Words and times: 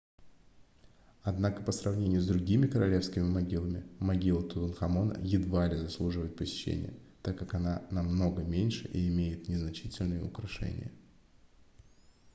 однако 1.21 1.61
по 1.61 1.71
сравнению 1.71 2.21
с 2.21 2.25
другими 2.27 2.65
королевскими 2.65 3.21
могилами 3.21 3.83
могила 3.99 4.41
тутанхамона 4.41 5.19
едва 5.21 5.67
ли 5.67 5.77
заслуживает 5.77 6.35
посещения 6.35 6.95
так 7.21 7.37
как 7.37 7.53
она 7.53 7.83
намного 7.91 8.41
меньше 8.41 8.87
и 8.87 9.07
имеет 9.09 9.47
незначительные 9.47 10.23
украшения 10.23 10.91